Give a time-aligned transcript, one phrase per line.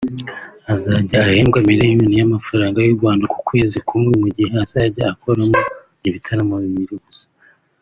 [0.73, 5.59] azajya ahembwa miliyoni y’amafaranga y’u Rwanda mu kwezi kumwe mu gihe azajya akoramo
[6.07, 7.25] ibitaramo bibiri gusa